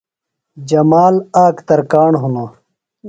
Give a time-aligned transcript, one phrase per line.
[0.69, 2.51] جمال آک ترکاݨ ہِنوۡ۔